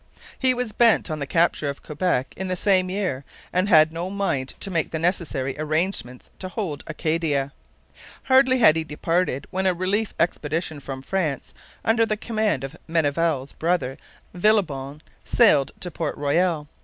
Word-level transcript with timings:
He 0.39 0.55
was 0.55 0.71
bent 0.71 1.11
on 1.11 1.19
the 1.19 1.27
capture 1.27 1.69
of 1.69 1.83
Quebec 1.83 2.33
in 2.35 2.47
the 2.47 2.55
same 2.55 2.89
year 2.89 3.23
and 3.53 3.69
had 3.69 3.93
no 3.93 4.09
mind 4.09 4.55
to 4.59 4.71
make 4.71 4.89
the 4.89 4.97
necessary 4.97 5.53
arrangements 5.59 6.31
to 6.39 6.47
hold 6.49 6.83
Acadia. 6.87 7.53
Hardly 8.23 8.57
had 8.57 8.75
he 8.75 8.83
departed 8.83 9.45
when 9.51 9.67
a 9.67 9.75
relief 9.75 10.15
expedition 10.19 10.79
from 10.79 11.03
France, 11.03 11.53
under 11.85 12.03
the 12.07 12.17
command 12.17 12.63
of 12.63 12.75
Menneval's 12.89 13.53
brother 13.53 13.95
Villebon, 14.33 15.01
sailed 15.23 15.69
into 15.75 15.91
Port 15.91 16.17
Royal. 16.17 16.67